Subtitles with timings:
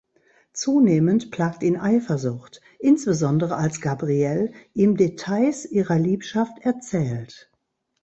[0.53, 7.51] Zunehmend plagt ihn Eifersucht, insbesondere als Gabrielle ihm Details ihrer Liebschaft erzählt.